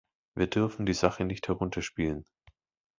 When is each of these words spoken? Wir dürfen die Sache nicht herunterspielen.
Wir 0.35 0.47
dürfen 0.47 0.87
die 0.87 0.95
Sache 0.95 1.25
nicht 1.25 1.47
herunterspielen. 1.47 2.25